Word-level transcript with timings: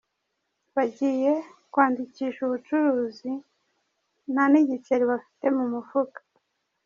Bagiye 0.75 1.31
kwandikisha 1.71 2.39
ubucuruzi 2.43 3.31
ntan’igiceri 4.31 5.03
bafite 5.11 5.45
mu 5.57 5.65
mufuka. 5.73 6.19